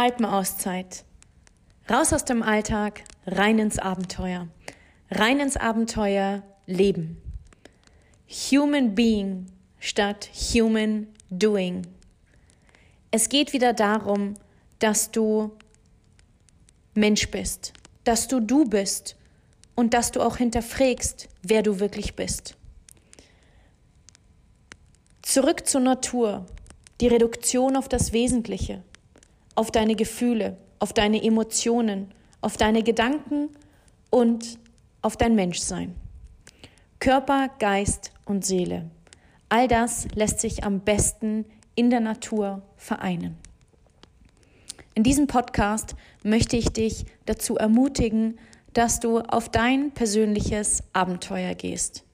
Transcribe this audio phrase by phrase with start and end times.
[0.00, 1.04] Alpenauszeit.
[1.90, 4.46] Raus aus dem Alltag, rein ins Abenteuer.
[5.10, 7.20] Rein ins Abenteuer leben.
[8.28, 9.46] Human Being
[9.80, 11.84] statt Human Doing.
[13.10, 14.34] Es geht wieder darum,
[14.78, 15.50] dass du
[16.94, 17.72] Mensch bist,
[18.04, 19.16] dass du du bist
[19.74, 22.56] und dass du auch hinterfragst, wer du wirklich bist.
[25.22, 26.46] Zurück zur Natur,
[27.00, 28.84] die Reduktion auf das Wesentliche
[29.58, 33.48] auf deine Gefühle, auf deine Emotionen, auf deine Gedanken
[34.08, 34.56] und
[35.02, 35.96] auf dein Menschsein.
[37.00, 38.88] Körper, Geist und Seele.
[39.48, 41.44] All das lässt sich am besten
[41.74, 43.36] in der Natur vereinen.
[44.94, 48.38] In diesem Podcast möchte ich dich dazu ermutigen,
[48.74, 52.04] dass du auf dein persönliches Abenteuer gehst.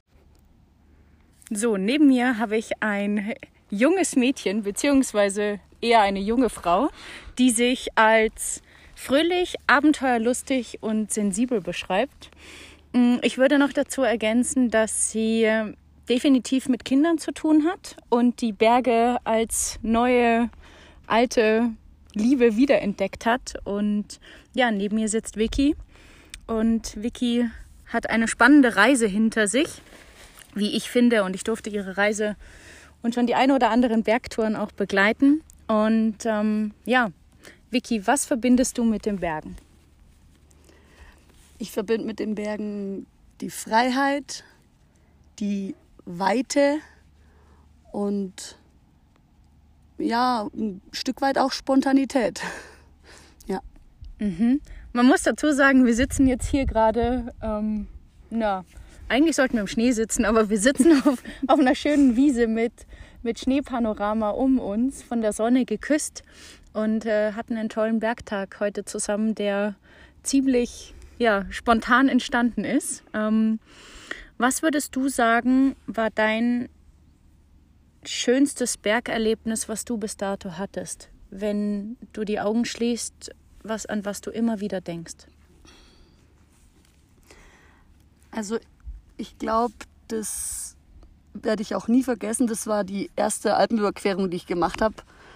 [1.51, 3.35] So, neben mir habe ich ein
[3.75, 6.89] junges Mädchen, beziehungsweise eher eine junge Frau,
[7.39, 8.63] die sich als
[8.95, 12.31] fröhlich, abenteuerlustig und sensibel beschreibt.
[12.93, 15.51] Mm, ich würde noch dazu ergänzen, dass sie
[16.09, 20.51] definitiv mit Kindern zu tun hat und die Berge als neue,
[21.07, 21.71] alte
[22.15, 23.55] Liebe wiederentdeckt hat.
[23.65, 24.21] Und
[24.55, 25.77] ja, neben mir sitzt Vicky.
[26.47, 27.49] Und Vicky
[27.87, 29.69] hat eine spannende Reise hinter sich,
[30.55, 31.25] wie ich finde.
[31.25, 32.37] Und ich durfte ihre Reise
[33.05, 35.43] und schon die eine oder anderen Bergtouren auch begleiten.
[35.69, 37.11] Und ähm, ja,
[37.71, 39.57] Vicky, was verbindest du mit den Bergen?
[41.59, 43.07] Ich verbinde mit den Bergen
[43.43, 44.43] die Freiheit,
[45.39, 46.79] die Weite
[47.93, 48.57] und
[49.99, 52.41] ja, ein Stück weit auch Spontanität.
[53.47, 53.61] ja.
[54.19, 54.63] Mhm.
[54.95, 57.87] Man muss dazu sagen, wir sitzen jetzt hier gerade, ähm,
[58.31, 58.65] na,
[59.09, 62.87] eigentlich sollten wir im Schnee sitzen, aber wir sitzen auf, auf einer schönen Wiese mit
[63.25, 66.23] mit Schneepanorama um uns, von der Sonne geküsst
[66.73, 69.75] und äh, hatten einen tollen Bergtag heute zusammen, der
[70.23, 73.03] ziemlich ja, spontan entstanden ist.
[73.15, 73.59] Ähm,
[74.37, 76.69] was würdest du sagen, war dein
[78.05, 83.31] schönstes Bergerlebnis, was du bis dato hattest, wenn du die Augen schließt,
[83.63, 85.27] was, an was du immer wieder denkst?
[88.31, 88.59] Also
[89.17, 89.75] ich glaube,
[90.09, 90.77] das
[91.33, 92.47] werde ich auch nie vergessen.
[92.47, 94.95] Das war die erste Alpenüberquerung, die ich gemacht habe.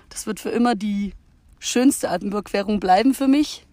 [0.08, 1.12] Das wird für immer die
[1.58, 3.66] schönste Alpenüberquerung bleiben für mich.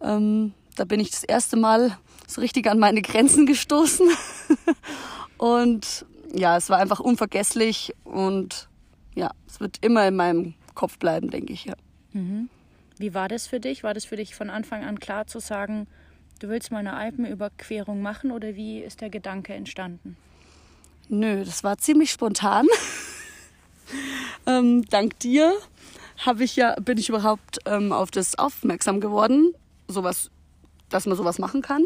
[0.00, 4.08] Ähm, da bin ich das erste Mal so richtig an meine Grenzen gestoßen.
[5.38, 8.68] und ja, es war einfach unvergesslich und
[9.14, 11.64] ja, es wird immer in meinem Kopf bleiben, denke ich.
[11.64, 11.74] Ja.
[12.12, 12.48] Mhm.
[12.98, 13.82] Wie war das für dich?
[13.82, 15.86] War das für dich von Anfang an klar zu sagen,
[16.38, 20.16] du willst mal eine Alpenüberquerung machen oder wie ist der Gedanke entstanden?
[21.08, 22.66] Nö, das war ziemlich spontan.
[24.46, 25.52] ähm, dank dir
[26.24, 29.54] habe ich ja, bin ich überhaupt ähm, auf das aufmerksam geworden,
[29.86, 30.30] sowas,
[30.88, 31.84] dass man sowas machen kann.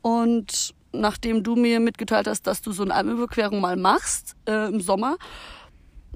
[0.00, 4.80] Und nachdem du mir mitgeteilt hast, dass du so eine Almüberquerung mal machst äh, im
[4.80, 5.16] Sommer,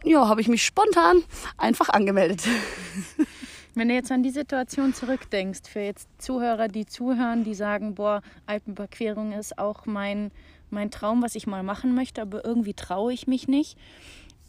[0.04, 1.22] ja, habe ich mich spontan
[1.56, 2.42] einfach angemeldet.
[3.75, 8.22] Wenn du jetzt an die Situation zurückdenkst, für jetzt Zuhörer, die zuhören, die sagen, boah,
[8.47, 10.31] Alpenüberquerung ist auch mein
[10.72, 13.77] mein Traum, was ich mal machen möchte, aber irgendwie traue ich mich nicht.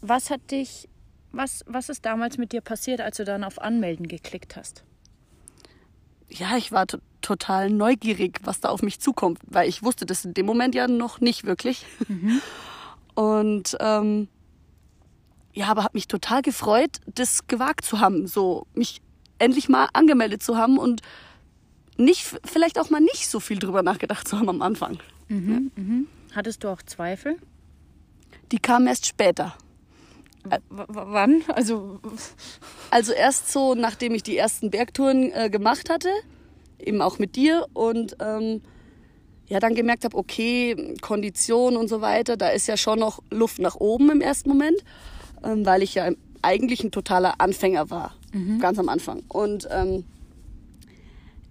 [0.00, 0.88] Was hat dich,
[1.30, 4.84] was, was ist damals mit dir passiert, als du dann auf Anmelden geklickt hast?
[6.28, 6.86] Ja, ich war
[7.20, 10.88] total neugierig, was da auf mich zukommt, weil ich wusste das in dem Moment ja
[10.88, 11.86] noch nicht wirklich.
[12.08, 12.40] Mhm.
[13.14, 14.28] Und ähm,
[15.52, 19.00] ja, aber habe mich total gefreut, das gewagt zu haben, so mich
[19.38, 21.02] endlich mal angemeldet zu haben und
[21.96, 24.98] nicht vielleicht auch mal nicht so viel drüber nachgedacht zu haben am Anfang.
[25.28, 25.82] Mhm, ja.
[25.82, 26.06] mhm.
[26.34, 27.36] Hattest du auch Zweifel?
[28.50, 29.54] Die kamen erst später.
[30.44, 30.58] W
[30.88, 31.42] wann?
[31.48, 32.00] Also,
[32.90, 36.10] also erst so, nachdem ich die ersten Bergtouren äh, gemacht hatte,
[36.78, 38.60] eben auch mit dir und ähm,
[39.46, 43.58] ja, dann gemerkt habe, okay, Kondition und so weiter, da ist ja schon noch Luft
[43.58, 44.78] nach oben im ersten Moment,
[45.42, 46.10] ähm, weil ich ja
[46.42, 48.58] eigentlich ein totaler Anfänger war, mhm.
[48.58, 49.22] ganz am Anfang.
[49.28, 50.04] Und ähm,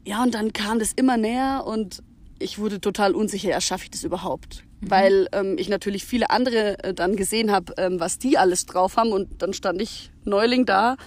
[0.05, 2.03] ja, und dann kam das immer näher und
[2.39, 4.63] ich wurde total unsicher, ja, schaffe ich das überhaupt?
[4.81, 4.91] Mhm.
[4.91, 8.97] Weil ähm, ich natürlich viele andere äh, dann gesehen habe, ähm, was die alles drauf
[8.97, 10.97] haben und dann stand ich Neuling da.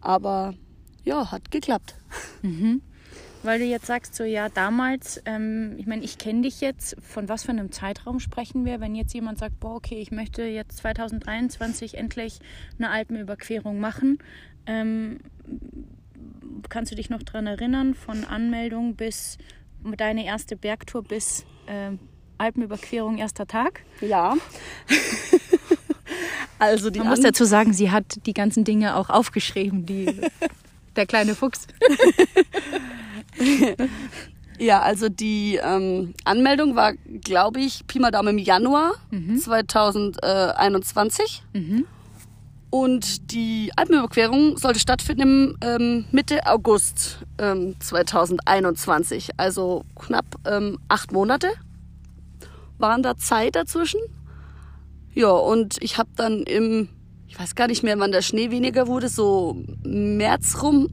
[0.00, 0.54] Aber
[1.04, 1.94] ja, hat geklappt.
[2.42, 2.82] Mhm.
[3.42, 7.28] Weil du jetzt sagst, so ja, damals, ähm, ich meine, ich kenne dich jetzt, von
[7.30, 10.78] was für einem Zeitraum sprechen wir, wenn jetzt jemand sagt, boah, okay, ich möchte jetzt
[10.78, 12.40] 2023 endlich
[12.78, 14.18] eine Alpenüberquerung machen.
[14.66, 15.20] Ähm,
[16.68, 19.38] kannst du dich noch daran erinnern, von Anmeldung bis
[19.96, 21.92] deine erste Bergtour bis äh,
[22.38, 23.82] Alpenüberquerung erster Tag?
[24.00, 24.36] Ja.
[26.58, 30.20] also die Man muss dazu sagen, sie hat die ganzen Dinge auch aufgeschrieben, die
[30.96, 31.66] Der kleine Fuchs.
[34.58, 36.92] Ja, also die ähm, Anmeldung war,
[37.24, 41.42] glaube ich, Pi mal Daumen im Januar 2021.
[42.70, 49.30] Und die Alpenüberquerung sollte stattfinden im ähm, Mitte August ähm, 2021.
[49.36, 51.48] Also knapp ähm, acht Monate
[52.78, 54.00] waren da Zeit dazwischen.
[55.12, 56.88] Ja, und ich habe dann im,
[57.26, 60.88] ich weiß gar nicht mehr, wann der Schnee weniger wurde, so März rum,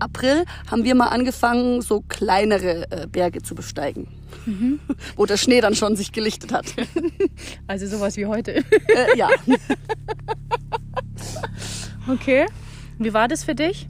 [0.00, 4.08] April, haben wir mal angefangen, so kleinere äh, Berge zu besteigen.
[5.16, 6.66] Wo der Schnee dann schon sich gelichtet hat.
[7.66, 8.56] Also sowas wie heute.
[8.56, 9.28] äh, ja.
[12.08, 12.46] Okay.
[12.98, 13.86] Wie war das für dich?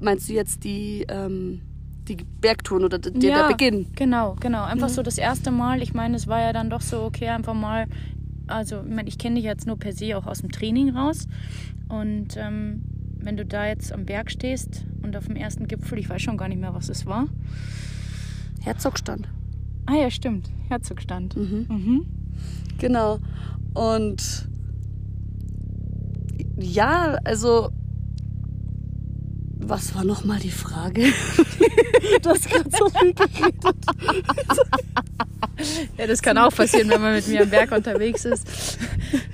[0.00, 1.60] Meinst du jetzt die, ähm,
[2.06, 3.86] die Bergtouren oder der, der Beginn?
[3.96, 4.62] Genau, genau.
[4.64, 5.82] Einfach so das erste Mal.
[5.82, 7.86] Ich meine, es war ja dann doch so, okay, einfach mal.
[8.46, 11.26] Also, ich, meine, ich kenne dich jetzt nur per se auch aus dem Training raus.
[11.88, 12.84] Und ähm,
[13.16, 16.36] wenn du da jetzt am Berg stehst und auf dem ersten Gipfel, ich weiß schon
[16.36, 17.26] gar nicht mehr, was es war.
[18.60, 19.28] Herzogstand.
[19.86, 20.48] Ah ja, stimmt.
[20.68, 21.36] Herzogstand.
[21.36, 22.06] Mhm.
[22.78, 23.18] Genau.
[23.74, 24.48] Und
[26.58, 27.70] ja, also
[29.60, 31.02] was war noch mal die Frage?
[32.22, 33.76] du hast gerade so viel geredet.
[35.98, 38.78] Ja, das kann auch passieren, wenn man mit mir am Berg unterwegs ist.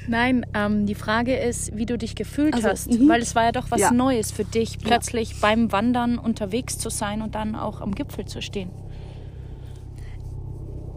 [0.08, 3.08] Nein, ähm, die Frage ist, wie du dich gefühlt Also, hast, mhm.
[3.08, 3.90] weil es war ja doch was Ja.
[3.92, 8.40] Neues für dich, plötzlich beim Wandern unterwegs zu sein und dann auch am Gipfel zu
[8.42, 8.70] stehen.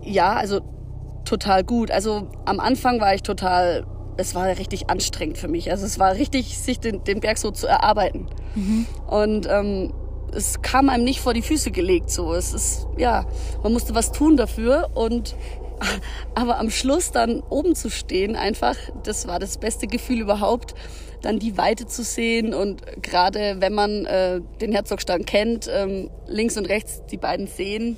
[0.02, 0.62] Ja, also
[1.26, 1.92] total gut.
[1.92, 3.86] Also am Anfang war ich total,
[4.18, 5.72] es war richtig anstrengend für mich.
[5.72, 8.28] Also es war richtig, sich den, den Berg so zu erarbeiten.
[9.08, 9.94] Und ähm,
[10.34, 12.10] es kam einem nicht vor die Füße gelegt.
[12.10, 13.26] So, es ist ja,
[13.64, 15.36] man musste was tun dafür und
[16.36, 20.74] aber am Schluss dann oben zu stehen, einfach, das war das beste Gefühl überhaupt,
[21.22, 26.58] dann die Weite zu sehen und gerade wenn man äh, den Herzogstand kennt, ähm, links
[26.58, 27.98] und rechts die beiden Seen,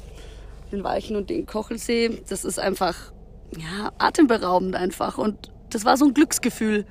[0.71, 3.11] den Weichen und den Kochelsee, das ist einfach
[3.57, 6.85] ja atemberaubend einfach und das war so ein Glücksgefühl.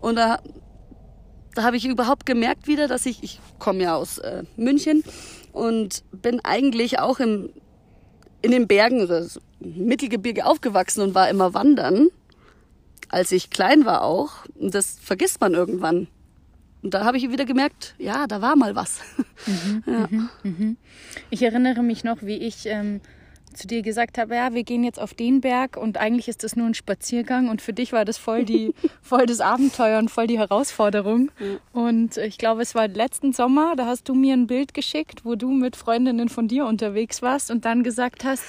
[0.00, 0.38] Und da
[1.54, 5.02] da habe ich überhaupt gemerkt wieder, dass ich ich komme ja aus äh, München
[5.52, 7.50] und bin eigentlich auch im
[8.42, 12.08] in den Bergen oder so im Mittelgebirge aufgewachsen und war immer wandern,
[13.08, 14.46] als ich klein war auch.
[14.54, 16.06] Und das vergisst man irgendwann.
[16.82, 19.00] Und da habe ich wieder gemerkt, ja, da war mal was.
[21.30, 23.00] Ich erinnere mich noch, wie ich ähm,
[23.58, 26.56] zu dir gesagt habe, ja, wir gehen jetzt auf den Berg und eigentlich ist das
[26.56, 30.26] nur ein Spaziergang und für dich war das voll die voll das Abenteuer und voll
[30.26, 31.30] die Herausforderung.
[31.72, 35.34] Und ich glaube, es war letzten Sommer, da hast du mir ein Bild geschickt, wo
[35.34, 38.44] du mit Freundinnen von dir unterwegs warst und dann gesagt hast,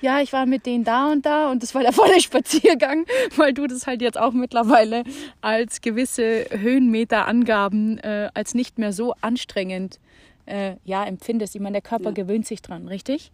[0.00, 3.06] ja, ich war mit denen da und da und das war der volle Spaziergang,
[3.36, 5.04] weil du das halt jetzt auch mittlerweile
[5.40, 9.98] als gewisse Höhenmeterangaben äh, als nicht mehr so anstrengend
[10.48, 11.54] äh, ja, empfindest.
[11.54, 13.30] Ich meine, der Körper gewöhnt sich dran, richtig?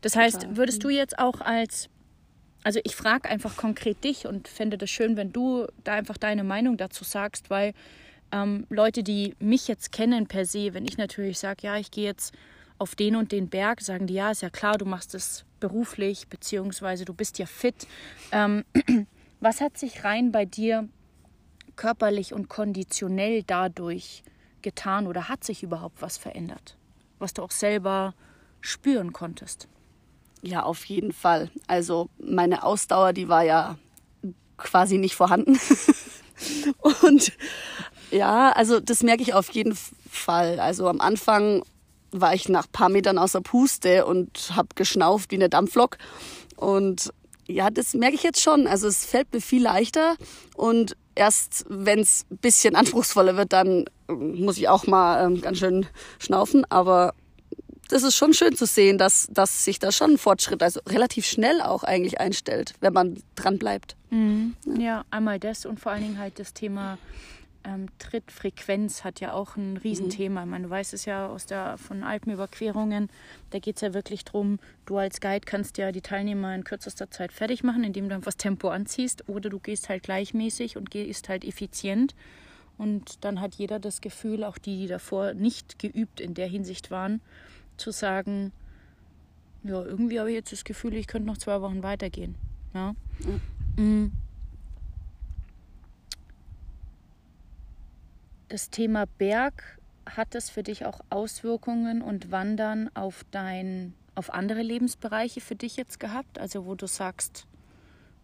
[0.00, 0.56] Das heißt, Total.
[0.56, 1.88] würdest du jetzt auch als,
[2.64, 6.44] also ich frage einfach konkret dich und fände das schön, wenn du da einfach deine
[6.44, 7.72] Meinung dazu sagst, weil
[8.32, 12.04] ähm, Leute, die mich jetzt kennen per se, wenn ich natürlich sage, ja, ich gehe
[12.04, 12.34] jetzt
[12.78, 16.28] auf den und den Berg, sagen die, ja, ist ja klar, du machst es beruflich,
[16.28, 17.86] beziehungsweise du bist ja fit.
[18.32, 18.64] Ähm,
[19.40, 20.88] was hat sich rein bei dir
[21.76, 24.24] körperlich und konditionell dadurch
[24.62, 26.76] getan oder hat sich überhaupt was verändert,
[27.18, 28.14] was du auch selber
[28.60, 29.68] spüren konntest?
[30.42, 31.50] Ja, auf jeden Fall.
[31.66, 33.78] Also meine Ausdauer, die war ja
[34.56, 35.58] quasi nicht vorhanden.
[37.02, 37.32] Und
[38.10, 39.76] ja, also das merke ich auf jeden
[40.10, 40.60] Fall.
[40.60, 41.62] Also am Anfang
[42.12, 45.98] war ich nach paar Metern außer Puste und habe geschnauft wie eine Dampflok.
[46.56, 47.12] Und
[47.48, 48.66] ja, das merke ich jetzt schon.
[48.66, 50.16] Also es fällt mir viel leichter
[50.54, 55.58] und erst wenn es ein bisschen anspruchsvoller wird, dann muss ich auch mal ähm, ganz
[55.58, 55.86] schön
[56.18, 56.64] schnaufen.
[56.70, 57.14] Aber
[57.88, 61.26] das ist schon schön zu sehen, dass, dass sich da schon ein Fortschritt, also relativ
[61.26, 63.96] schnell auch eigentlich einstellt, wenn man dran bleibt.
[64.78, 66.98] Ja, einmal das und vor allen Dingen halt das Thema
[67.64, 70.42] ähm, Trittfrequenz hat ja auch ein Riesenthema.
[70.42, 73.08] Ich meine, du weißt es ja aus der von Alpenüberquerungen,
[73.50, 77.10] da geht es ja wirklich drum, du als Guide kannst ja die Teilnehmer in kürzester
[77.10, 80.90] Zeit fertig machen, indem du einfach das Tempo anziehst oder du gehst halt gleichmäßig und
[80.90, 82.14] gehst halt effizient.
[82.78, 86.90] Und dann hat jeder das Gefühl, auch die, die davor nicht geübt in der Hinsicht
[86.90, 87.20] waren,
[87.76, 88.52] zu sagen,
[89.62, 92.36] ja, irgendwie habe ich jetzt das Gefühl, ich könnte noch zwei Wochen weitergehen.
[92.74, 92.94] Ja?
[93.76, 94.12] Mm.
[98.48, 104.62] Das Thema Berg, hat das für dich auch Auswirkungen und Wandern auf dein, auf andere
[104.62, 106.38] Lebensbereiche für dich jetzt gehabt?
[106.38, 107.46] Also wo du sagst,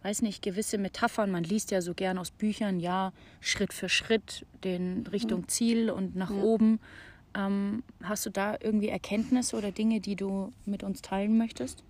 [0.03, 1.31] weiß nicht, gewisse Metaphern.
[1.31, 6.15] Man liest ja so gern aus Büchern, ja, Schritt für Schritt, den Richtung Ziel und
[6.15, 6.79] nach oben.
[7.35, 11.83] Ähm, hast du da irgendwie Erkenntnisse oder Dinge, die du mit uns teilen möchtest?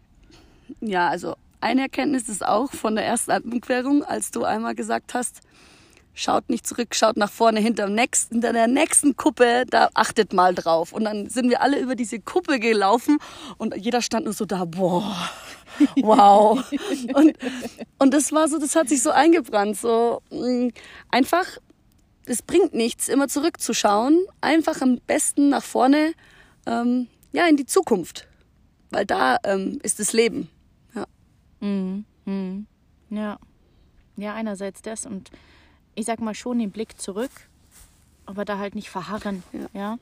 [0.79, 5.41] Ja, also eine Erkenntnis ist auch von der ersten Alpenquerung, als du einmal gesagt hast,
[6.13, 10.33] schaut nicht zurück, schaut nach vorne hinter, dem nächsten, hinter der nächsten Kuppe, da achtet
[10.33, 10.93] mal drauf.
[10.93, 13.17] Und dann sind wir alle über diese Kuppe gelaufen
[13.57, 15.29] und jeder stand nur so da, boah,
[16.01, 16.63] wow.
[17.13, 17.37] und,
[17.99, 20.69] und das war so, das hat sich so eingebrannt, so mh,
[21.09, 21.45] einfach,
[22.25, 26.13] es bringt nichts, immer zurückzuschauen, einfach am besten nach vorne,
[26.65, 28.27] ähm, ja, in die Zukunft.
[28.91, 30.49] Weil da ähm, ist das Leben.
[30.93, 31.05] Ja.
[31.59, 32.05] Mhm.
[32.25, 32.67] Mhm.
[33.09, 33.39] Ja.
[34.15, 35.31] Ja, einerseits das und
[35.95, 37.31] ich sag mal schon den Blick zurück,
[38.25, 39.99] aber da halt nicht verharren, ja, Ja.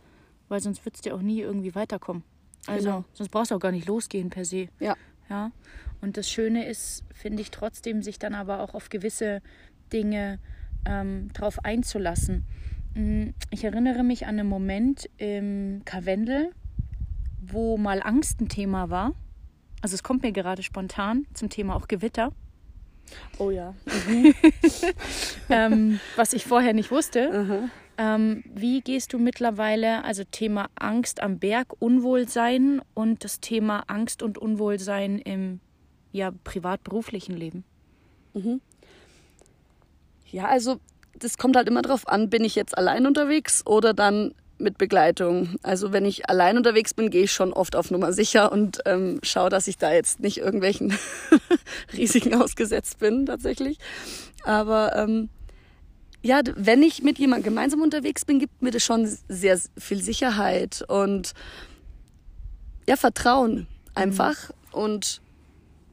[0.49, 2.23] weil sonst würdest du auch nie irgendwie weiterkommen.
[2.67, 3.05] Also Genau.
[3.13, 4.67] sonst brauchst du auch gar nicht losgehen per se.
[4.79, 4.95] Ja.
[5.29, 5.51] Ja.
[6.01, 9.41] Und das Schöne ist, finde ich trotzdem, sich dann aber auch auf gewisse
[9.93, 10.39] Dinge
[10.85, 12.43] ähm, drauf einzulassen.
[12.95, 16.51] Mm, Ich erinnere mich an einen Moment im Karwendel,
[17.41, 19.13] wo mal Angst ein Thema war.
[19.81, 22.31] Also es kommt mir gerade spontan zum Thema auch Gewitter.
[23.37, 23.73] Oh ja.
[25.49, 27.69] ähm, was ich vorher nicht wusste.
[27.97, 34.23] Ähm, wie gehst du mittlerweile, also Thema Angst am Berg, Unwohlsein und das Thema Angst
[34.23, 35.59] und Unwohlsein im
[36.11, 37.63] ja, privat-beruflichen Leben?
[40.31, 40.79] Ja, also
[41.17, 45.55] das kommt halt immer drauf an, bin ich jetzt allein unterwegs oder dann mit Begleitung.
[45.63, 49.19] Also wenn ich allein unterwegs bin, gehe ich schon oft auf Nummer sicher und ähm,
[49.23, 50.97] schaue, dass ich da jetzt nicht irgendwelchen
[51.97, 53.77] Risiken ausgesetzt bin tatsächlich.
[54.43, 55.29] Aber ähm,
[56.21, 60.83] ja, wenn ich mit jemandem gemeinsam unterwegs bin, gibt mir das schon sehr viel Sicherheit
[60.87, 61.33] und
[62.87, 64.51] ja, Vertrauen einfach.
[64.71, 65.21] Und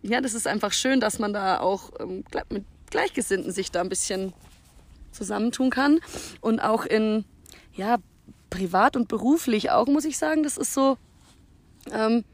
[0.03, 3.89] ja, das ist einfach schön, dass man da auch ähm, mit Gleichgesinnten sich da ein
[3.89, 4.33] bisschen
[5.13, 6.01] zusammentun kann.
[6.41, 7.25] Und auch in,
[7.75, 7.97] ja,
[8.51, 10.97] privat und beruflich auch, muss ich sagen, das ist so,
[11.93, 12.25] ähm,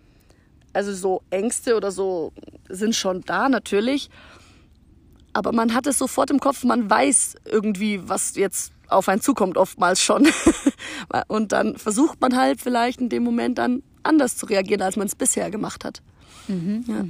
[0.72, 2.32] also so Ängste oder so
[2.68, 4.10] sind schon da natürlich.
[5.32, 9.56] Aber man hat es sofort im Kopf, man weiß irgendwie, was jetzt auf einen zukommt,
[9.56, 10.28] oftmals schon.
[11.28, 15.06] Und dann versucht man halt vielleicht in dem Moment dann anders zu reagieren, als man
[15.06, 16.02] es bisher gemacht hat.
[16.86, 17.04] Ja.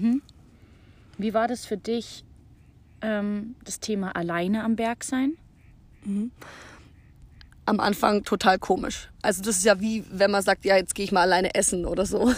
[1.18, 2.24] Wie war das für dich,
[3.00, 5.36] ähm, das Thema alleine am Berg sein?
[7.66, 9.08] Am Anfang total komisch.
[9.22, 11.86] Also das ist ja wie, wenn man sagt, ja, jetzt gehe ich mal alleine essen
[11.86, 12.32] oder so.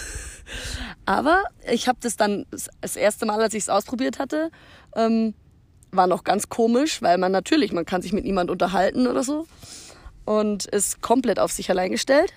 [1.07, 2.47] Aber ich habe das dann
[2.81, 4.51] das erste Mal, als ich es ausprobiert hatte,
[4.95, 5.35] ähm,
[5.93, 9.47] war noch ganz komisch, weil man natürlich, man kann sich mit niemand unterhalten oder so
[10.25, 12.33] und ist komplett auf sich allein gestellt.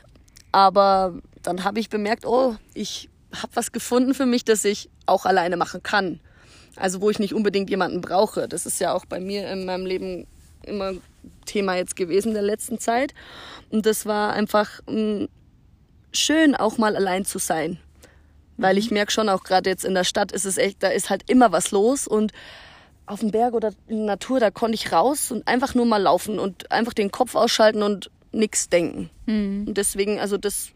[0.51, 5.25] Aber dann habe ich bemerkt, oh, ich habe was gefunden für mich, das ich auch
[5.25, 6.19] alleine machen kann.
[6.75, 8.47] Also wo ich nicht unbedingt jemanden brauche.
[8.47, 10.27] Das ist ja auch bei mir in meinem Leben
[10.63, 10.93] immer
[11.45, 13.13] Thema jetzt gewesen in der letzten Zeit.
[13.69, 15.27] Und das war einfach mh,
[16.11, 17.79] schön, auch mal allein zu sein.
[18.57, 21.09] Weil ich merke schon, auch gerade jetzt in der Stadt ist es echt, da ist
[21.09, 22.33] halt immer was los und
[23.05, 26.01] auf dem Berg oder in der Natur, da konnte ich raus und einfach nur mal
[26.01, 29.09] laufen und einfach den Kopf ausschalten und nichts denken.
[29.67, 30.69] Und deswegen, also das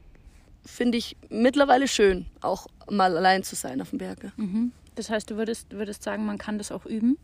[0.65, 4.31] finde ich mittlerweile schön, auch mal allein zu sein auf dem Berg.
[4.95, 7.17] Das heißt, du würdest, würdest sagen, man kann das auch üben?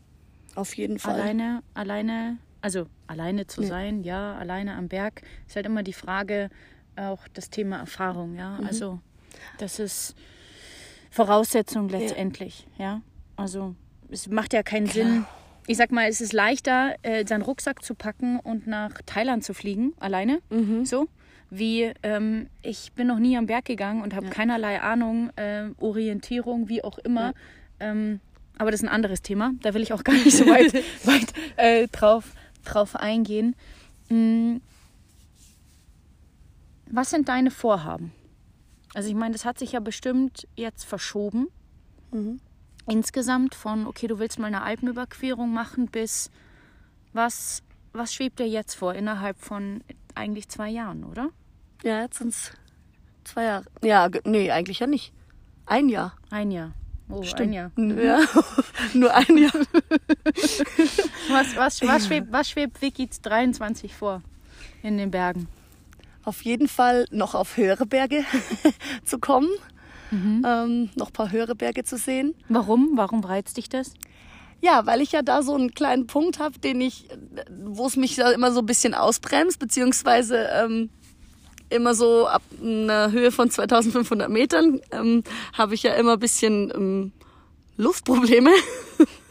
[0.54, 1.14] Auf jeden Fall.
[1.14, 6.50] Alleine, alleine, also alleine zu sein, ja, alleine am Berg, ist halt immer die Frage,
[6.96, 8.58] auch das Thema Erfahrung, ja.
[8.66, 9.00] Also
[9.58, 10.14] das ist
[11.10, 13.00] Voraussetzung letztendlich, ja.
[13.36, 13.74] Also
[14.10, 15.24] es macht ja keinen Sinn.
[15.66, 19.54] Ich sag mal, es ist leichter, äh, seinen Rucksack zu packen und nach Thailand zu
[19.54, 20.40] fliegen, alleine,
[20.84, 21.06] so.
[21.52, 26.68] Wie ähm, ich bin noch nie am Berg gegangen und habe keinerlei Ahnung, äh, Orientierung,
[26.68, 27.32] wie auch immer.
[27.80, 28.20] Ähm,
[28.56, 29.52] aber das ist ein anderes Thema.
[29.62, 30.74] Da will ich auch gar nicht so weit,
[31.04, 33.56] weit äh, drauf, drauf eingehen.
[34.08, 34.56] Mm.
[36.92, 38.12] Was sind deine Vorhaben?
[38.94, 41.46] Also ich meine, das hat sich ja bestimmt jetzt verschoben.
[42.88, 46.30] Insgesamt von, okay, du willst mal eine Alpenüberquerung machen, bis
[47.12, 47.62] was,
[47.92, 51.30] was schwebt dir jetzt vor innerhalb von eigentlich zwei Jahren, oder?
[51.84, 52.52] Ja, jetzt sind es
[53.24, 53.64] zwei Jahre.
[53.82, 55.12] Ja, nee, eigentlich ja nicht.
[55.66, 56.16] Ein Jahr.
[56.30, 56.72] Ein Jahr.
[57.10, 57.70] Oh, ein Jahr.
[57.76, 58.20] Ja,
[58.94, 59.52] nur ein Jahr.
[61.30, 64.22] Was, was, was, schwebt, was schwebt Vicky 23 vor
[64.82, 65.48] in den Bergen?
[66.24, 68.24] Auf jeden Fall noch auf höhere Berge
[69.04, 69.48] zu kommen.
[70.12, 72.34] Ähm, noch ein paar höhere Berge zu sehen.
[72.48, 72.90] Warum?
[72.96, 73.94] Warum reizt dich das?
[74.60, 77.08] Ja, weil ich ja da so einen kleinen Punkt habe, den ich,
[77.64, 80.90] wo es mich da immer so ein bisschen ausbremst, beziehungsweise ähm,
[81.70, 86.72] immer so ab einer Höhe von 2500 Metern ähm, habe ich ja immer ein bisschen
[86.74, 87.12] ähm,
[87.76, 88.50] Luftprobleme.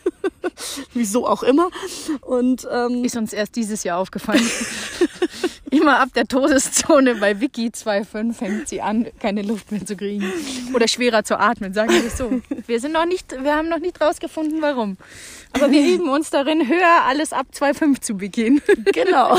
[0.93, 1.69] Wieso auch immer.
[2.21, 4.43] Und ähm, Ist uns erst dieses Jahr aufgefallen.
[5.71, 10.31] Immer ab der Todeszone bei Wiki 2.5 fängt sie an, keine Luft mehr zu kriegen.
[10.73, 12.41] Oder schwerer zu atmen, sagen wir es so.
[12.67, 14.97] Wir sind noch nicht, wir haben noch nicht rausgefunden, warum.
[15.53, 18.61] Aber wir üben uns darin, höher alles ab 2.5 zu beginnen.
[18.93, 19.37] genau.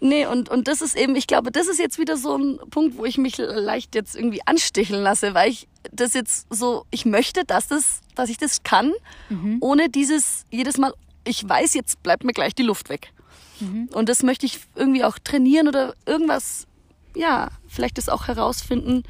[0.00, 2.98] Nee, und, und das ist eben, ich glaube, das ist jetzt wieder so ein Punkt,
[2.98, 7.44] wo ich mich leicht jetzt irgendwie ansticheln lasse, weil ich das jetzt so, ich möchte,
[7.44, 8.92] dass das, dass ich das kann,
[9.60, 10.92] ohne dieses jedes Mal,
[11.24, 13.12] ich weiß, jetzt bleibt mir gleich die Luft weg.
[13.92, 16.66] Und das möchte ich irgendwie auch trainieren oder irgendwas,
[17.14, 19.04] ja, vielleicht das auch herausfinden,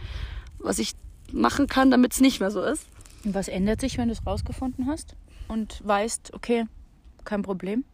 [0.58, 0.92] was ich
[1.32, 2.86] machen kann, damit es nicht mehr so ist.
[3.24, 5.14] Und was ändert sich, wenn du es rausgefunden hast
[5.48, 6.66] und weißt, okay,
[7.24, 7.84] kein Problem?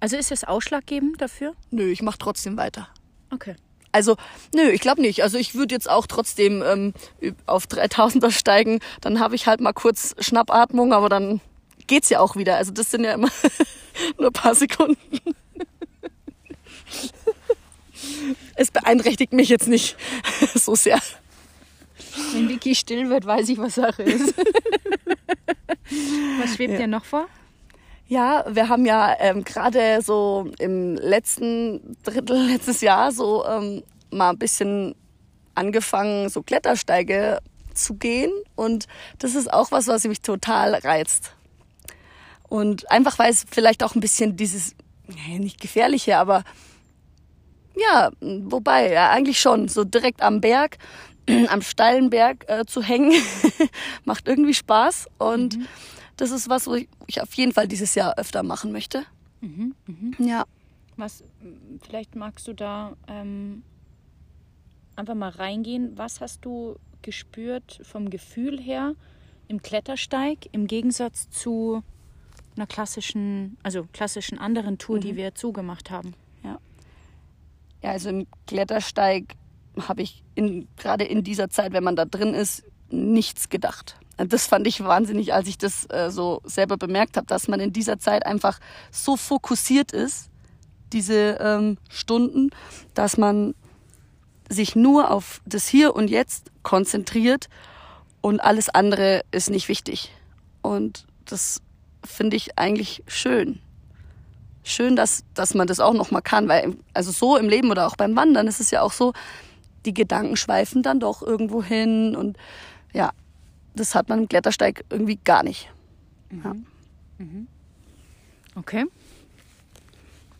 [0.00, 1.54] Also ist es ausschlaggebend dafür?
[1.70, 2.88] Nö, ich mache trotzdem weiter.
[3.30, 3.56] Okay.
[3.90, 4.16] Also,
[4.52, 5.22] nö, ich glaube nicht.
[5.22, 6.94] Also ich würde jetzt auch trotzdem ähm,
[7.46, 8.80] auf 3000er steigen.
[9.00, 11.40] Dann habe ich halt mal kurz Schnappatmung, aber dann
[11.86, 12.56] geht's ja auch wieder.
[12.56, 13.30] Also das sind ja immer
[14.18, 14.98] nur ein paar Sekunden.
[18.56, 19.96] es beeinträchtigt mich jetzt nicht
[20.54, 21.00] so sehr.
[22.32, 24.34] Wenn Vicky still wird, weiß ich, was Sache ist.
[26.40, 27.26] was schwebt dir noch vor?
[28.06, 34.30] Ja, wir haben ja ähm, gerade so im letzten Drittel letztes Jahr so ähm, mal
[34.30, 34.94] ein bisschen
[35.54, 37.40] angefangen, so Klettersteige
[37.72, 38.32] zu gehen.
[38.56, 38.86] Und
[39.18, 41.33] das ist auch was, was mich total reizt.
[42.54, 44.76] Und einfach, weil es vielleicht auch ein bisschen dieses,
[45.26, 46.44] nicht gefährliche, aber
[47.76, 50.78] ja, wobei, ja, eigentlich schon, so direkt am Berg,
[51.48, 53.20] am steilen Berg äh, zu hängen,
[54.04, 55.08] macht irgendwie Spaß.
[55.18, 55.58] Und
[56.16, 59.04] das ist was, wo ich, ich auf jeden Fall dieses Jahr öfter machen möchte.
[60.24, 60.44] Ja.
[60.96, 61.24] Was,
[61.84, 63.64] vielleicht magst du da ähm,
[64.94, 65.98] einfach mal reingehen.
[65.98, 68.94] Was hast du gespürt vom Gefühl her
[69.48, 71.82] im Klettersteig im Gegensatz zu
[72.56, 76.14] einer klassischen, also klassischen anderen Tour, die wir zugemacht haben?
[77.84, 79.36] Ja, also im Klettersteig
[79.78, 83.96] habe ich in, gerade in dieser Zeit, wenn man da drin ist, nichts gedacht.
[84.16, 87.72] Das fand ich wahnsinnig, als ich das äh, so selber bemerkt habe, dass man in
[87.74, 88.58] dieser Zeit einfach
[88.90, 90.30] so fokussiert ist,
[90.94, 92.50] diese ähm, Stunden,
[92.94, 93.54] dass man
[94.48, 97.48] sich nur auf das Hier und Jetzt konzentriert
[98.22, 100.10] und alles andere ist nicht wichtig.
[100.62, 101.60] Und das
[102.04, 103.60] finde ich eigentlich schön.
[104.62, 107.86] Schön, dass, dass man das auch noch mal kann, weil also so im Leben oder
[107.86, 109.12] auch beim Wandern ist es ja auch so,
[109.84, 112.38] die Gedanken schweifen dann doch irgendwo hin und
[112.94, 113.12] ja,
[113.74, 115.70] das hat man im Klettersteig irgendwie gar nicht.
[116.30, 116.54] Ja.
[118.54, 118.86] Okay.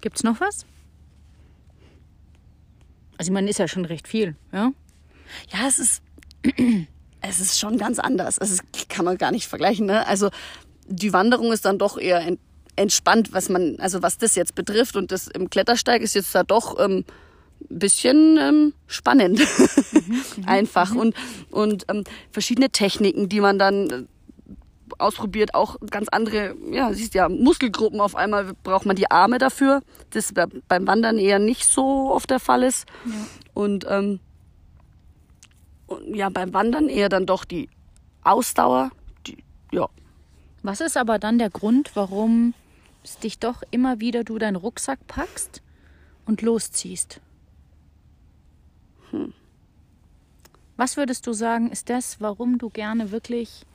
[0.00, 0.64] Gibt's noch was?
[3.18, 4.70] Also man ist ja schon recht viel, ja?
[5.50, 6.02] ja, es ist,
[7.20, 8.38] es ist schon ganz anders.
[8.38, 9.86] Es kann man gar nicht vergleichen.
[9.86, 10.06] Ne?
[10.06, 10.30] Also
[10.86, 12.40] die Wanderung ist dann doch eher ent,
[12.76, 14.96] entspannt, was man, also was das jetzt betrifft.
[14.96, 17.04] Und das im Klettersteig ist jetzt da doch ähm,
[17.70, 19.40] ein bisschen ähm, spannend.
[20.46, 20.94] Einfach.
[20.94, 21.14] Und,
[21.50, 24.02] und ähm, verschiedene Techniken, die man dann äh,
[24.98, 29.80] ausprobiert, auch ganz andere, ja, siehst ja, Muskelgruppen auf einmal braucht man die Arme dafür,
[30.10, 32.86] das bei- beim Wandern eher nicht so oft der Fall ist.
[33.54, 34.20] Und, ähm,
[35.86, 37.68] und ja, beim Wandern eher dann doch die
[38.22, 38.90] Ausdauer,
[39.26, 39.38] die,
[39.72, 39.88] ja.
[40.64, 42.54] Was ist aber dann der Grund, warum
[43.04, 45.60] es dich doch immer wieder du deinen Rucksack packst
[46.24, 47.20] und losziehst?
[50.78, 53.66] Was würdest du sagen, ist das, warum du gerne wirklich.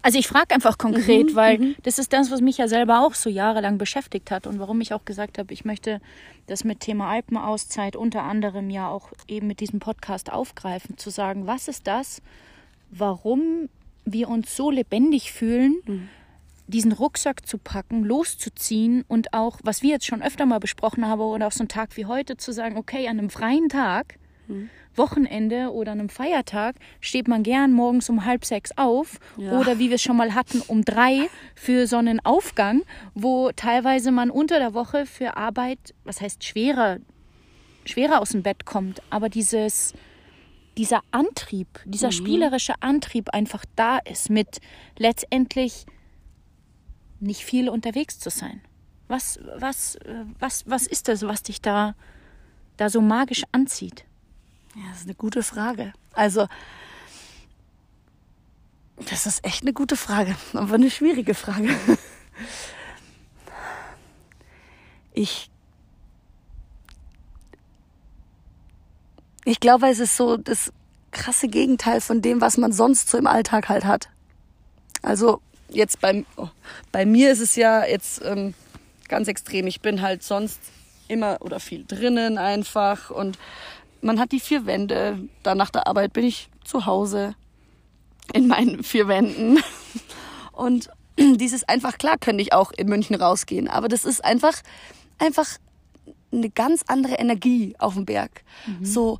[0.00, 3.28] Also ich frage einfach konkret, weil das ist das, was mich ja selber auch so
[3.28, 6.00] jahrelang beschäftigt hat und warum ich auch gesagt habe, ich möchte
[6.46, 11.46] das mit Thema Alpenauszeit unter anderem ja auch eben mit diesem Podcast aufgreifen, zu sagen,
[11.46, 12.22] was ist das,
[12.90, 13.68] warum
[14.04, 16.08] wir uns so lebendig fühlen,
[16.66, 21.20] diesen Rucksack zu packen, loszuziehen und auch, was wir jetzt schon öfter mal besprochen haben,
[21.20, 24.18] oder auf so einen Tag wie heute zu sagen, okay, an einem freien Tag,
[24.94, 29.58] Wochenende oder einem Feiertag steht man gern morgens um halb sechs auf Ja.
[29.58, 32.82] oder wie wir es schon mal hatten, um drei für so einen Aufgang,
[33.14, 36.98] wo teilweise man unter der Woche für Arbeit, was heißt schwerer,
[37.86, 39.94] schwerer aus dem Bett kommt, aber dieses,
[40.76, 44.60] dieser Antrieb, dieser spielerische Antrieb einfach da ist, mit
[44.98, 45.86] letztendlich
[47.20, 48.60] nicht viel unterwegs zu sein.
[49.08, 51.94] Was, was, äh, was, was ist das, was dich da,
[52.76, 54.04] da so magisch anzieht?
[54.74, 55.92] Ja, das ist eine gute Frage.
[56.12, 56.48] Also,
[59.08, 61.74] das ist echt eine gute Frage, aber eine schwierige Frage.
[65.16, 65.48] Ich,
[69.44, 70.72] ich glaube, es ist so das
[71.10, 74.08] krasse Gegenteil von dem, was man sonst so im Alltag halt hat.
[75.02, 76.48] Also, jetzt bei, oh,
[76.92, 78.54] bei mir ist es ja jetzt ähm,
[79.08, 79.66] ganz extrem.
[79.66, 80.60] Ich bin halt sonst
[81.08, 83.38] immer oder viel drinnen einfach und
[84.00, 85.18] man hat die vier Wände.
[85.42, 87.34] Dann nach der Arbeit bin ich zu Hause
[88.32, 89.58] in meinen vier Wänden.
[90.52, 94.54] Und dieses einfach, klar könnte ich auch in München rausgehen, aber das ist einfach,
[95.18, 95.46] einfach
[96.36, 98.44] eine ganz andere Energie auf dem Berg.
[98.66, 98.84] Mhm.
[98.84, 99.18] So,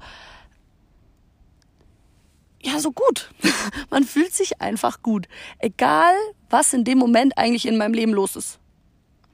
[2.62, 3.31] ja, so gut.
[3.90, 5.29] Man fühlt sich einfach gut.
[5.59, 6.14] Egal,
[6.50, 8.59] was in dem Moment eigentlich in meinem Leben los ist.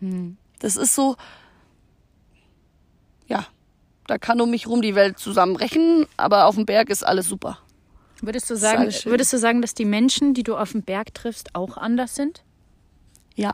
[0.01, 0.37] Mhm.
[0.59, 1.17] Das ist so,
[3.27, 3.47] ja,
[4.07, 7.59] da kann um mich rum die Welt zusammenbrechen, aber auf dem Berg ist alles super.
[8.23, 11.55] Würdest du sagen, würdest du sagen, dass die Menschen, die du auf dem Berg triffst,
[11.55, 12.45] auch anders sind?
[13.35, 13.53] Ja.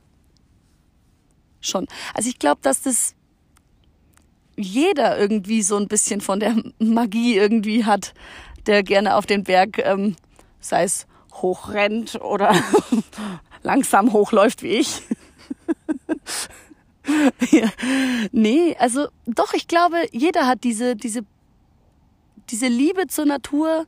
[1.60, 1.86] Schon.
[2.14, 3.14] Also ich glaube, dass das
[4.56, 8.14] jeder irgendwie so ein bisschen von der Magie irgendwie hat,
[8.66, 10.16] der gerne auf den Berg, ähm,
[10.60, 12.54] sei es hochrennt oder
[13.62, 15.02] langsam hochläuft wie ich.
[17.50, 17.68] ja.
[18.32, 21.20] Nee, also doch, ich glaube, jeder hat diese, diese,
[22.50, 23.86] diese Liebe zur Natur,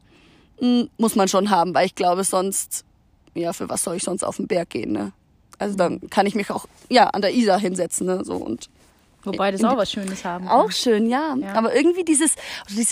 [0.61, 2.85] mh, hm, muss man schon haben, weil ich glaube, sonst,
[3.35, 5.13] ja, für was soll ich sonst auf den Berg gehen, ne?
[5.59, 8.71] Also dann kann ich mich auch, ja, an der Isar hinsetzen, ne, so und.
[9.29, 10.47] Wobei das auch was Schönes haben.
[10.47, 10.55] Kann.
[10.55, 11.37] Auch schön, ja.
[11.41, 11.55] ja.
[11.55, 12.37] Aber irgendwie dieses,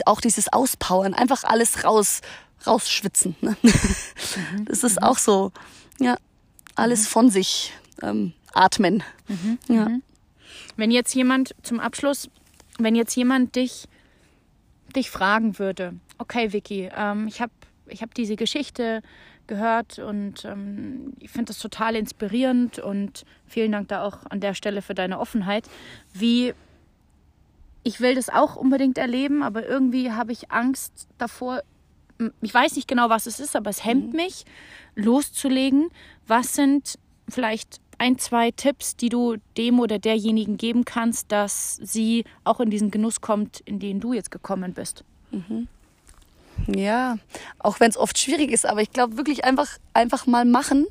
[0.07, 2.21] auch dieses Auspowern, einfach alles raus,
[2.67, 3.37] rausschwitzen.
[3.41, 3.57] Ne?
[3.63, 3.73] Mhm.
[4.67, 5.07] Das ist mhm.
[5.07, 5.53] auch so,
[5.99, 6.17] ja,
[6.75, 7.07] alles mhm.
[7.07, 7.73] von sich
[8.03, 9.03] ähm, atmen.
[9.29, 9.59] Mhm.
[9.69, 9.89] Ja.
[9.89, 10.03] Mhm.
[10.77, 12.29] Wenn jetzt jemand zum Abschluss,
[12.79, 13.89] wenn jetzt jemand dich,
[14.95, 17.53] dich fragen würde, okay, Vicky, ähm, ich habe
[17.89, 19.03] ich hab diese Geschichte
[19.49, 24.55] gehört und ähm, ich finde das total inspirierend und vielen Dank da auch an der
[24.55, 25.69] Stelle für deine Offenheit.
[26.13, 26.55] Wie
[27.87, 31.63] ich will das auch unbedingt erleben, aber irgendwie habe ich Angst davor.
[32.43, 34.17] Ich weiß nicht genau, was es ist, aber es hemmt mhm.
[34.17, 34.45] mich,
[34.97, 35.91] loszulegen.
[36.27, 42.25] Was sind vielleicht ein, zwei Tipps, die du dem oder derjenigen geben kannst, dass sie
[42.43, 45.05] auch in diesen Genuss kommt, in den du jetzt gekommen bist?
[45.31, 45.69] Mhm.
[46.67, 47.19] Ja,
[47.59, 50.87] auch wenn es oft schwierig ist, aber ich glaube wirklich einfach, einfach mal machen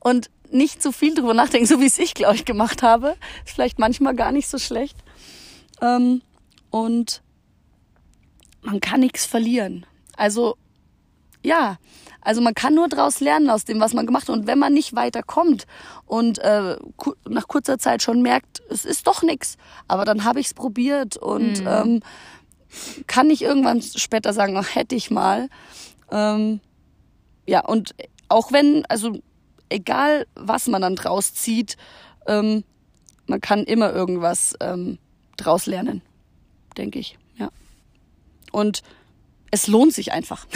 [0.00, 3.16] und nicht zu viel drüber nachdenken, so wie es ich, glaube ich, gemacht habe.
[3.44, 4.96] Ist vielleicht manchmal gar nicht so schlecht.
[5.80, 6.22] Ähm,
[6.70, 7.22] und
[8.62, 9.86] man kann nichts verlieren.
[10.16, 10.56] Also,
[11.42, 11.78] ja,
[12.20, 14.36] also man kann nur daraus lernen aus dem, was man gemacht hat.
[14.36, 15.66] Und wenn man nicht weiterkommt
[16.06, 16.76] und äh,
[17.28, 19.56] nach kurzer Zeit schon merkt, es ist doch nichts,
[19.88, 21.66] aber dann habe ich es probiert und mhm.
[21.66, 22.00] ähm,
[23.06, 25.48] kann ich irgendwann später sagen, ach, hätte ich mal.
[26.10, 26.60] Ähm,
[27.46, 27.94] ja, und
[28.28, 29.18] auch wenn, also
[29.68, 31.76] egal was man dann draus zieht,
[32.26, 32.64] ähm,
[33.26, 34.98] man kann immer irgendwas ähm,
[35.36, 36.02] draus lernen,
[36.76, 37.18] denke ich.
[37.36, 37.50] Ja.
[38.52, 38.82] Und
[39.50, 40.46] es lohnt sich einfach.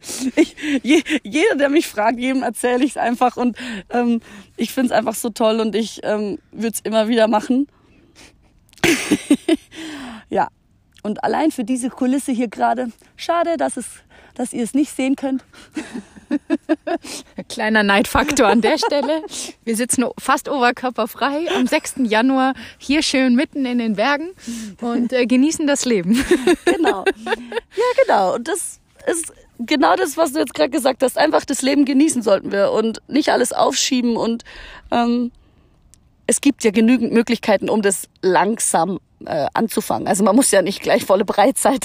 [0.36, 3.56] ich, je, jeder, der mich fragt, jedem erzähle ich es einfach und
[3.90, 4.20] ähm,
[4.56, 7.68] ich finde es einfach so toll und ich ähm, würde es immer wieder machen.
[10.30, 10.48] ja,
[11.04, 13.84] und allein für diese Kulisse hier gerade, schade, dass, es,
[14.34, 15.44] dass ihr es nicht sehen könnt.
[17.48, 19.22] Kleiner Neidfaktor an der Stelle.
[19.64, 21.96] Wir sitzen fast oberkörperfrei am 6.
[22.04, 24.30] Januar hier schön mitten in den Bergen
[24.80, 26.24] und äh, genießen das Leben.
[26.64, 27.04] Genau.
[27.24, 28.34] Ja, genau.
[28.34, 31.18] Und das ist genau das, was du jetzt gerade gesagt hast.
[31.18, 34.16] Einfach das Leben genießen sollten wir und nicht alles aufschieben.
[34.16, 34.44] Und
[34.90, 35.30] ähm,
[36.26, 40.08] es gibt ja genügend Möglichkeiten, um das langsam äh, anzufangen.
[40.08, 41.84] Also man muss ja nicht gleich volle Breitzeit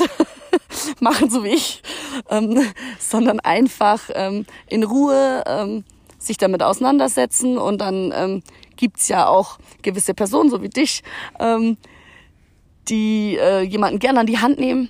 [1.00, 1.82] machen, so wie ich,
[2.30, 2.66] ähm,
[3.00, 5.84] sondern einfach ähm, in Ruhe ähm,
[6.18, 7.58] sich damit auseinandersetzen.
[7.58, 8.44] Und dann ähm,
[8.76, 11.04] gibt's ja auch gewisse Personen, so wie dich,
[11.40, 11.78] ähm,
[12.88, 14.90] die äh, jemanden gerne an die Hand nehmen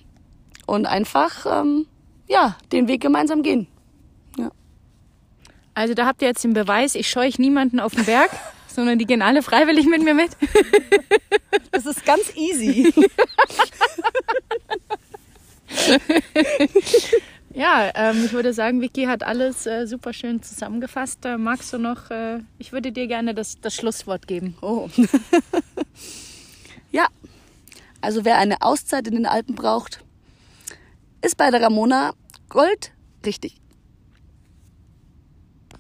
[0.65, 1.87] und einfach ähm,
[2.27, 3.67] ja, den Weg gemeinsam gehen.
[4.37, 4.51] Ja.
[5.73, 8.29] Also da habt ihr jetzt den Beweis, ich scheuche niemanden auf den Berg,
[8.79, 10.31] sondern die gehen alle freiwillig mit mir mit.
[11.71, 12.91] Das ist ganz easy.
[17.53, 21.25] ja, ähm, ich würde sagen, Vicky hat alles äh, super schön zusammengefasst.
[21.25, 24.57] Äh, magst du noch, äh, ich würde dir gerne das, das Schlusswort geben.
[24.61, 24.89] Oh.
[26.91, 27.07] ja,
[28.01, 30.03] also wer eine Auszeit in den Alpen braucht,
[31.21, 32.13] ist bei der Ramona
[32.49, 32.91] Gold
[33.25, 33.58] richtig.